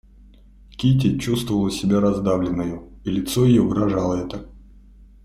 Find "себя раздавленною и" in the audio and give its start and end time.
1.71-3.11